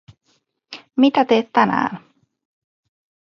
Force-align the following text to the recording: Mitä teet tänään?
Mitä 0.97 1.25
teet 1.25 1.53
tänään? 1.53 1.99